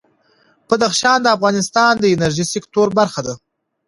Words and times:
بدخشان 0.67 1.19
د 1.21 1.27
افغانستان 1.37 1.93
د 1.99 2.05
انرژۍ 2.13 2.45
سکتور 2.53 2.87
برخه 2.99 3.21
ده. 3.27 3.33